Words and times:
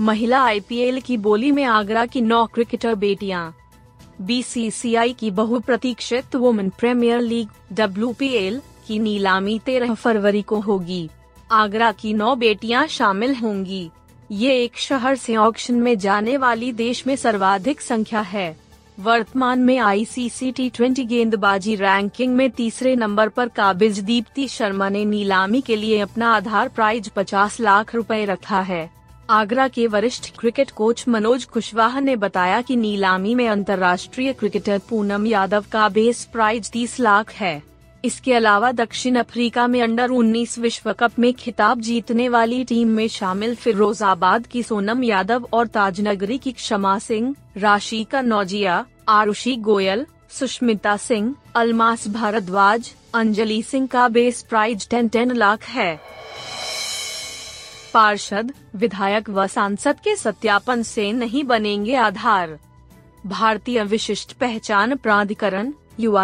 महिला 0.00 0.40
आईपीएल 0.40 1.00
की 1.00 1.16
बोली 1.16 1.50
में 1.50 1.64
आगरा 1.64 2.06
की 2.06 2.20
नौ 2.20 2.46
क्रिकेटर 2.46 2.94
बेटियाँ। 2.94 3.54
बीसीसीआई 4.20 5.12
की 5.12 5.30
बहुप्रतीक्षित 5.30 6.36
वुमेन 6.36 6.68
प्रीमियर 6.68 7.20
लीग 7.20 7.48
डब्ल्यू 7.72 8.14
की 8.20 8.98
नीलामी 8.98 9.58
तेरह 9.58 9.94
फरवरी 9.94 10.42
को 10.42 10.60
होगी। 10.60 11.10
आगरा 11.52 11.92
की 11.92 12.14
नौ 12.14 12.36
बेटियाँ 12.36 12.86
शामिल 12.86 13.34
होंगी। 13.34 13.90
ये 14.30 14.64
एक 14.64 14.76
शहर 14.78 15.16
से 15.16 15.36
ऑक्शन 15.36 15.74
में 15.74 15.98
जाने 15.98 16.36
वाली 16.36 16.72
देश 16.72 17.06
में 17.06 17.16
सर्वाधिक 17.16 17.80
संख्या 17.80 18.20
है। 18.20 18.56
वर्तमान 19.00 19.58
में 19.58 19.78
आईसीसी 19.78 20.52
टी 20.52 20.70
ट्वेंटी 20.70 21.04
गेंदबाजी 21.04 21.74
रैंकिंग 21.74 22.36
में 22.36 22.50
तीसरे 22.50 22.96
नंबर 22.96 23.28
पर 23.28 23.48
काबिज 23.48 23.98
दीप्ति 23.98 24.48
शर्मा 24.48 24.88
ने 24.88 25.04
नीलामी 25.04 25.60
के 25.60 25.76
लिए 25.76 26.00
अपना 26.00 26.34
आधार 26.34 26.68
प्राइज 26.68 27.08
50 27.08 27.60
लाख 27.60 27.94
रुपए 27.94 28.24
रखा 28.24 28.60
है। 28.60 28.95
आगरा 29.30 29.68
के 29.68 29.86
वरिष्ठ 29.86 30.30
क्रिकेट 30.38 30.70
कोच 30.70 31.04
मनोज 31.08 31.44
कुशवाहा 31.44 32.00
ने 32.00 32.16
बताया 32.16 32.60
कि 32.60 32.76
नीलामी 32.76 33.34
में 33.34 33.48
अंतर्राष्ट्रीय 33.48 34.32
क्रिकेटर 34.32 34.78
पूनम 34.78 35.26
यादव 35.26 35.64
का 35.72 35.88
बेस 35.88 36.24
प्राइज 36.24 36.70
30 36.70 37.00
लाख 37.00 37.32
है। 37.32 37.62
इसके 38.04 38.34
अलावा 38.34 38.72
दक्षिण 38.72 39.16
अफ्रीका 39.16 39.66
में 39.66 39.82
अंडर 39.82 40.10
19 40.10 40.58
विश्व 40.58 40.92
कप 40.92 41.18
में 41.18 41.34
खिताब 41.34 41.80
जीतने 41.80 42.28
वाली 42.28 42.64
टीम 42.64 42.88
में 42.88 43.08
शामिल 43.08 43.54
फिरोजाबाद 43.54 44.46
की 44.46 44.62
सोनम 44.62 45.04
यादव 45.04 45.48
और 45.52 45.66
ताजनगरी 45.66 46.38
की 46.38 46.52
क्षमा 46.52 46.98
सिंह 46.98 47.34
राशि 47.56 48.04
का 48.04 48.20
नौजिया, 48.20 48.86
आरुषि 49.08 49.56
गोयल, 49.56 50.06
सुष्मिता 50.30 50.96
सिंह, 50.96 51.34
अलमास 51.54 52.08
भारद्वाज, 52.08 52.92
अंजलि 53.14 53.62
सिंह 53.62 53.86
का 53.86 54.08
base 54.08 54.42
price 54.42 54.88
ten 54.88 55.08
ten 55.08 55.32
lakh 55.32 55.64
है। 55.64 56.00
पार्षद, 57.96 58.52
विधायक 58.76 59.30
व 59.30 59.46
सांसद 59.46 60.00
के 60.00 60.16
सत्यापन 60.16 60.82
से 60.82 61.12
नहीं 61.12 61.44
बनेंगे 61.44 61.94
आधार। 61.96 62.58
भारतीय 63.26 63.84
विशिष्ट 63.84 64.32
पहचान 64.32 64.96
प्राधिकरण 64.96 65.72
यू 66.00 66.16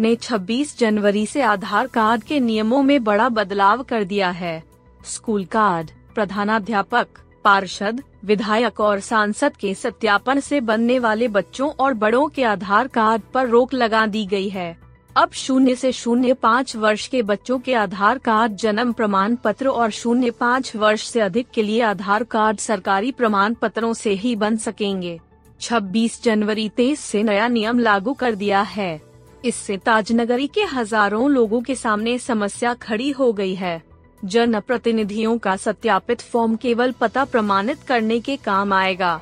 ने 0.00 0.16
26 0.16 0.78
जनवरी 0.78 1.26
से 1.26 1.42
आधार 1.42 1.86
कार्ड 1.86 2.22
के 2.22 2.40
नियमों 2.40 2.82
में 2.82 3.04
बड़ा 3.04 3.28
बदलाव 3.28 3.82
कर 3.82 4.04
दिया 4.04 4.30
है। 4.30 4.64
स्कूल 5.04 5.44
कार्ड, 5.44 5.90
प्रधानाध्यापक, 6.14 7.06
पार्षद, 7.44 8.02
विधायक 8.24 8.80
और 8.80 9.00
सांसद 9.00 9.56
के 9.56 9.74
सत्यापन 9.74 10.40
से 10.40 10.60
बनने 10.60 10.98
वाले 10.98 11.28
बच्चों 11.28 11.70
और 11.70 11.94
बड़ों 11.94 12.28
के 12.28 12.44
आधार 12.44 12.88
कार्ड 12.88 13.22
पर 13.22 13.48
रोक 13.48 13.74
लगा 13.74 14.06
दी 14.06 14.26
गई 14.26 14.48
है। 14.48 14.87
अब 15.18 15.30
शून्य 15.32 15.74
से 15.76 15.90
शून्य 15.92 16.34
पाँच 16.34 16.74
वर्ष 16.76 17.06
के 17.08 17.22
बच्चों 17.22 17.58
के 17.58 17.72
आधार 17.74 18.18
कार्ड, 18.18 18.52
जन्म 18.52 18.92
प्रमाण 18.92 19.34
पत्र 19.36 19.68
और 19.68 19.90
शून्य 19.90 20.30
पाँच 20.30 20.74
वर्ष 20.76 21.06
से 21.06 21.20
अधिक 21.20 21.46
के 21.54 21.62
लिए 21.62 21.80
आधार 21.82 22.24
कार्ड 22.24 22.58
सरकारी 22.58 23.10
प्रमाण 23.12 23.54
पत्रों 23.54 23.92
से 23.92 24.10
ही 24.10 24.34
बन 24.36 24.56
सकेंगे। 24.56 25.18
26 25.60 26.22
जनवरी 26.24 26.68
तेईस 26.68 27.00
से 27.00 27.22
नया 27.22 27.48
नियम 27.48 27.78
लागू 27.78 28.12
कर 28.12 28.34
दिया 28.34 28.60
है। 28.60 29.00
इससे 29.44 29.76
ताजनगरी 29.76 30.46
के 30.46 30.64
हज़ारों 30.64 31.30
लोगों 31.30 31.60
के 31.60 31.74
सामने 31.74 32.18
समस्या 32.18 32.74
खड़ी 32.74 33.10
हो 33.10 33.32
गई 33.32 33.54
है। 33.54 33.82
जन 34.24 34.60
प्रतिनिधियों 34.60 35.38
का 35.38 35.56
सत्यापित 35.56 36.20
फॉर्म 36.22 36.56
केवल 36.56 36.92
पता 36.92 37.24
प्रमाणित 37.24 37.82
करने 37.82 38.20
के 38.20 38.36
काम 38.36 38.72
आएगा। 38.72 39.20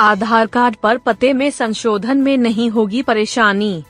आधार 0.00 0.46
कार्ड 0.46 0.76
पर 0.76 0.98
पते 0.98 1.32
में 1.32 1.50
संशोधन 1.50 2.18
में 2.18 2.36
नहीं 2.36 2.68
होगी 2.70 3.02
परेशानी। 3.02 3.84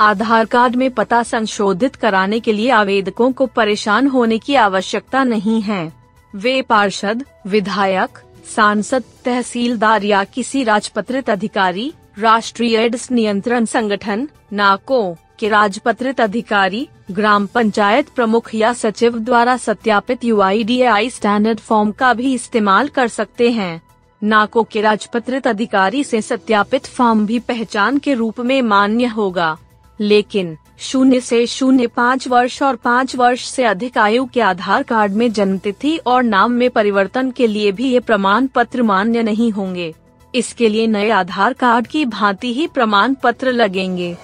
आधार 0.00 0.44
कार्ड 0.44 0.76
में 0.76 0.90
पता 0.90 1.22
संशोधित 1.22 1.96
कराने 1.96 2.40
के 2.40 2.52
लिए 2.52 2.70
आवेदकों 2.70 3.32
को 3.32 3.46
परेशान 3.46 4.06
होने 4.06 4.38
की 4.38 4.54
आवश्यकता 4.54 5.24
नहीं 5.24 5.60
है। 5.62 5.92
वे 6.34 6.62
पार्षद, 6.62 7.24
विधायक, 7.46 8.18
सांसद, 8.56 9.04
तहसीलदार 9.24 10.04
या 10.04 10.24
किसी 10.24 10.62
राजपत्रित 10.64 11.30
अधिकारी, 11.30 11.92
राष्ट्रीय 12.18 12.76
एड्स 12.76 13.10
नियंत्रण 13.10 13.64
संगठन, 13.64 14.28
नाको 14.52 15.16
के 15.38 15.48
राजपत्रित 15.48 16.20
अधिकारी, 16.20 16.88
ग्राम 17.10 17.46
पंचायत 17.46 18.08
प्रमुख 18.08 18.54
या 18.54 18.72
सचिव 18.72 19.18
द्वारा 19.18 19.56
सत्यापित 19.56 20.24
यू 20.24 20.40
आई 20.40 21.10
स्टैंडर्ड 21.10 21.60
फॉर्म 21.60 21.90
का 21.90 22.14
भी 22.14 22.34
इस्तेमाल 22.34 22.88
कर 22.88 23.08
सकते 23.08 23.50
हैं। 23.50 23.82
नाको 24.22 24.62
के 24.62 24.80
राजपत्रित 24.80 25.46
अधिकारी 25.46 26.04
से 26.04 26.22
सत्यापित 26.22 26.86
फॉर्म 26.86 27.26
भी 27.26 27.38
पहचान 27.38 27.98
के 27.98 28.14
रूप 28.14 28.40
में 28.40 28.62
मान्य 28.62 29.06
होगा। 29.06 29.58
लेकिन 30.00 30.56
शून्य 30.78 31.20
से 31.20 31.46
शून्य 31.46 31.86
पाँच 31.86 32.28
वर्ष 32.28 32.62
और 32.62 32.76
पाँच 32.76 33.16
वर्ष 33.16 33.44
से 33.48 33.64
अधिक 33.64 33.98
आयु 33.98 34.24
के 34.26 34.40
आधार 34.40 34.82
कार्ड 34.82 35.12
में 35.12 35.32
जन्म 35.32 35.58
तिथि 35.58 35.96
और 35.96 36.22
नाम 36.22 36.52
में 36.52 36.70
परिवर्तन 36.70 37.30
के 37.30 37.46
लिए 37.46 37.72
भी 37.72 37.88
ये 37.88 38.00
प्रमाण 38.00 38.46
पत्र 38.46 38.82
मान्य 38.82 39.22
नहीं 39.22 39.50
होंगे। 39.52 39.94
इसके 40.34 40.68
लिए 40.68 40.86
नए 40.86 41.10
आधार 41.10 41.52
कार्ड 41.52 41.86
की 41.86 42.04
भांति 42.04 42.54
ही 42.54 42.66
प्रमाण 42.66 43.14
पत्र 43.14 43.52
लगेंगे। 43.52 44.16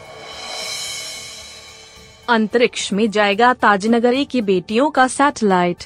अंतरिक्ष 2.28 2.92
में 2.92 3.10
जाएगा 3.10 3.52
ताजनगरी 3.52 4.24
की 4.24 4.40
बेटियों 4.42 4.90
का 4.90 5.06
सैटेलाइट। 5.08 5.84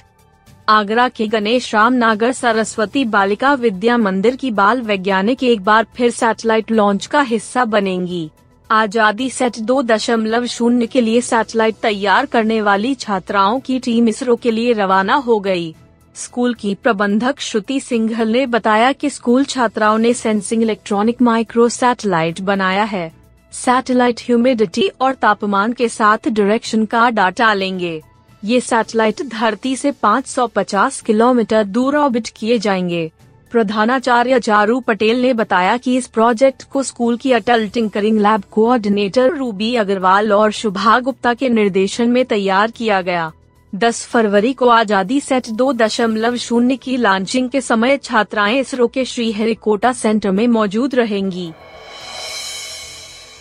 आगरा 0.69 1.09
के 1.09 1.27
गणेश 1.27 1.75
राम 1.75 1.93
नागर 1.93 2.33
सरस्वती 2.33 3.05
बालिका 3.05 3.53
विद्या 3.55 3.97
मंदिर 3.97 4.37
की 4.37 4.51
बाल 4.51 4.81
वैज्ञानिक 4.81 5.43
एक 5.43 5.61
बार 5.61 5.87
फिर 5.97 6.11
सैटेलाइट 6.11 6.71
लॉन्च 6.71 7.07
का 7.07 7.21
हिस्सा 7.21 7.65
बनेंगी। 7.65 8.31
आज़ादी 8.75 9.29
सेट 9.31 9.59
दो 9.61 9.83
दशमलव 9.83 10.47
शून्य 10.47 10.87
के 10.87 11.01
लिए 11.01 11.21
सैटेलाइट 11.21 11.75
तैयार 11.83 12.27
करने 12.27 12.61
वाली 12.63 12.95
छात्राओं 12.95 13.61
की 13.61 13.79
टीम 13.79 14.09
इसरो 14.09 14.35
के 14.37 14.51
लिए 14.51 14.73
रवाना 14.73 15.15
हो 15.17 15.39
गई। 15.41 15.75
स्कूल 16.17 16.55
की 16.55 16.75
प्रबंधक 16.75 17.41
श्रुति 17.41 17.79
सिंघल 17.81 18.29
ने 18.29 18.47
बताया 18.47 18.91
कि 18.93 19.11
स्कूल 19.11 19.45
छात्राओं 19.45 19.99
ने 19.99 20.13
सेंसिंग 20.15 20.63
इलेक्ट्रॉनिक 20.63 21.23
माइक्रो 21.23 21.69
सैटेलाइट 21.69 22.41
बनाया 22.41 22.85
है। 22.85 23.11
सैटेलाइट 23.53 24.21
ह्यूमिडिटी 24.21 24.89
और 25.01 25.15
तापमान 25.15 25.73
के 25.73 25.89
साथ 25.89 26.29
डायरेक्शन 26.29 26.85
का 26.85 27.09
डाटा 27.11 27.53
लेंगे। 27.55 28.01
ये 28.45 28.61
सैटेलाइट 28.61 29.23
धरती 29.31 29.77
से 29.77 29.93
550 30.05 31.01
किलोमीटर 31.01 31.65
दूर 31.65 31.97
ऑर्बिट 31.97 32.29
किए 32.37 32.59
जाएँगे। 32.59 33.11
प्रधानाचार्य 33.55 34.41
चारू 34.41 34.81
पटेल 34.81 35.23
ने 35.23 35.33
बताया 35.33 35.77
कि 35.77 35.97
इस 35.97 36.07
प्रोजेक्ट 36.07 36.63
को 36.63 36.83
स्कूल 36.83 37.17
की 37.17 37.33
Atal 37.33 37.69
tinkering 37.69 38.19
lab 38.21 38.43
coordinator 38.51 39.31
Ruby 39.31 39.77
Agarwal 39.77 40.33
और 40.33 40.51
शुभा 40.51 40.99
गुप्ता 41.01 41.35
के 41.35 41.49
निर्देशन 41.49 42.09
में 42.09 42.25
तैयार 42.25 42.71
किया 42.71 43.01
गया। 43.03 43.33
10 43.75 44.05
फरवरी 44.07 44.53
को 44.53 44.69
आज़ादी 44.69 45.21
सेट 45.21 45.51
दो 45.51 45.73
दशमलव 45.73 46.37
शून्य 46.37 46.77
की 46.77 46.97
लॉन्चिंग 46.97 47.51
के 47.51 47.61
समय 47.61 47.97
छात्राएँ 47.97 48.59
इसरो 48.61 48.87
के 48.87 49.05
श्री 49.05 49.33
हरिकोटा 49.33 49.93
सेंटर 49.93 50.31
में 50.31 50.49
मौजूद 50.49 50.95
रहेंगी। 50.95 51.53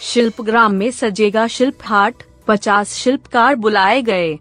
शिल्पग्राम 0.01 0.73
में 0.73 0.91
सजेगा 0.91 1.47
शिल्प 1.47 1.77
हाट, 1.83 2.13
पचास 2.47 2.93
शिल्पकार 2.93 3.55
बुलाए 3.55 4.01
गए। 4.01 4.35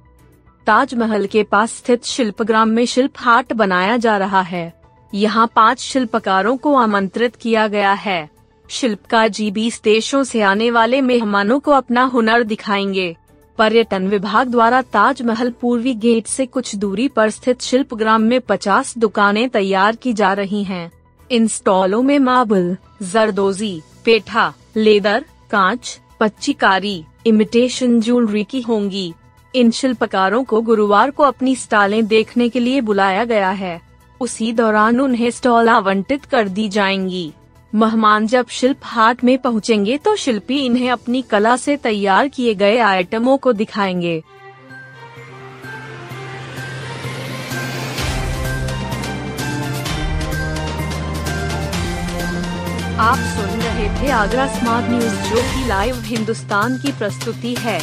ताजमहल 0.66 1.26
के 1.26 1.42
पास 1.42 1.76
स्थित 1.76 2.04
शिल्पग्राम 2.04 2.68
में 2.68 2.86
शिल्प 2.86 3.12
हाट 3.16 3.52
बनाया 3.52 3.96
जा 3.96 4.16
रहा 4.16 4.40
है। 4.40 4.81
यहाँ 5.14 5.50
पाँच 5.56 5.80
शिल्पकारों 5.80 6.56
को 6.56 6.74
आमंत्रित 6.74 7.36
किया 7.36 7.68
गया 7.68 7.92
है। 7.92 8.30
शिल्पकार 8.68 9.28
जी 9.28 9.50
बीस 9.50 9.80
देशों 9.84 10.24
से 10.24 10.40
आने 10.40 10.70
वाले 10.70 11.00
मेहमानों 11.00 11.60
को 11.60 11.70
अपना 11.70 12.02
हुनर 12.02 12.42
दिखाएँगे। 12.42 13.16
पर्यटन 13.58 14.08
विभाग 14.08 14.48
द्वारा 14.48 14.82
ताजमहल 14.82 15.50
पूर्वी 15.50 15.94
गेट 15.94 16.26
से 16.26 16.46
कुछ 16.46 16.76
दूरी 16.76 17.08
पर 17.08 17.30
स्थित 17.30 17.60
शिल्पग्राम 17.60 18.22
में 18.22 18.40
50 18.40 18.98
दुकानें 18.98 19.48
तैयार 19.48 19.96
की 19.96 20.12
जा 20.12 20.32
रही 20.32 20.64
हैं। 20.64 20.92
इन 21.30 21.46
स्टॉलों 21.46 22.02
में 22.02 22.18
मार्बल, 22.18 22.76
जरदोजी, 23.02 23.82
पेठा, 24.04 24.54
लेदर, 24.76 25.24
कांच, 25.50 26.00
पच्चीकारी, 26.20 27.04
इमिटेशन 27.26 28.00
ज्वेलरी 28.00 28.44
की 28.44 28.60
होंगी। 28.60 29.14
इन 29.54 29.70
शिल्पकारों 29.70 30.44
को 30.44 30.60
गुरुवार 30.60 31.10
को 31.10 31.22
अपनी 31.22 31.56
स्टॉलें 31.56 32.06
देखने 32.06 32.48
के 32.48 32.60
लिए 32.60 32.80
बुलाया 32.80 33.24
गया 33.24 33.50
है। 33.50 33.91
उसी 34.22 34.52
दौरान 34.52 35.00
उन्हें 35.00 35.30
स्टॉल 35.30 35.68
आवंटित 35.68 36.24
कर 36.24 36.48
दी 36.48 36.68
जाएँगी। 36.68 37.32
मेहमान 37.72 38.26
जब 38.26 38.46
शिल्प 38.48 38.80
हाट 38.84 39.24
में 39.24 39.38
पहुँचेंगे 39.38 39.96
तो 39.96 40.16
शिल्पी 40.16 40.58
इन्हें 40.66 40.90
अपनी 40.90 41.22
कला 41.22 41.56
से 41.56 41.76
तैयार 41.76 42.28
किए 42.28 42.54
गए 42.54 42.78
आइटमों 42.78 43.36
को 43.38 43.52
दिखाएँगे। 43.52 44.22
आप 52.98 53.18
सुन 53.18 53.60
रहे 53.60 53.88
थे 54.02 54.10
आगरा 54.10 54.46
स्मार्ट 54.58 54.90
न्यूज़, 54.90 55.30
जो 55.30 55.42
की 55.42 55.66
लाइव 55.68 56.00
हिंदुस्तान 56.02 56.78
की 56.78 56.92
प्रस्तुति 56.92 57.54
है। 57.58 57.80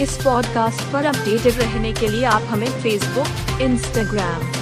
इस 0.00 0.16
पॉडकास्ट 0.24 0.92
पर 0.92 1.04
अपडेटेड 1.04 1.58
रहने 1.58 1.92
के 1.92 2.08
लिए 2.08 2.24
आप 2.24 2.42
हमें 2.42 2.70
फेसबुक 2.82 3.60
इंस्टाग्राम 3.60 4.61